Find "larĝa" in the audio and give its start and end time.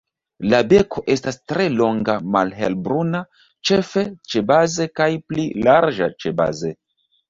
5.71-6.15